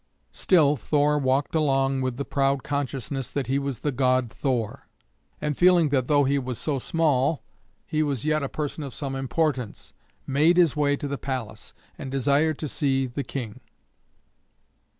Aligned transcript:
Still 0.31 0.77
Thor 0.77 1.19
walked 1.19 1.53
along 1.53 2.01
with 2.01 2.17
the 2.17 2.25
proud 2.25 2.63
consciousness 2.63 3.29
that 3.29 3.45
he 3.45 3.59
was 3.59 3.81
the 3.81 3.91
god 3.91 4.31
Thor; 4.31 4.87
and 5.39 5.55
feeling 5.55 5.89
that 5.89 6.07
though 6.07 6.23
he 6.23 6.39
was 6.39 6.57
so 6.57 6.79
small 6.79 7.43
he 7.85 8.01
was 8.01 8.25
yet 8.25 8.41
a 8.41 8.49
person 8.49 8.83
of 8.83 8.95
some 8.95 9.15
importance, 9.15 9.93
made 10.25 10.57
his 10.57 10.75
way 10.75 10.95
to 10.97 11.07
the 11.07 11.19
palace, 11.19 11.75
and 11.99 12.09
desired 12.09 12.57
to 12.57 12.67
see 12.67 13.05
the 13.05 13.23
King. 13.23 13.59